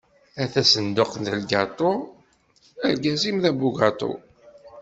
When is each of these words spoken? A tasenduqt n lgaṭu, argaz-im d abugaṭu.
A 0.41 0.45
tasenduqt 0.53 1.15
n 1.19 1.25
lgaṭu, 1.39 1.91
argaz-im 2.85 3.37
d 3.43 3.45
abugaṭu. 3.49 4.13